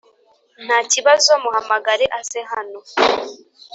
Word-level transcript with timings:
ntakibazo 0.65 1.29
muhamagare 1.43 2.05
aze 2.19 2.41
hano. 2.51 2.79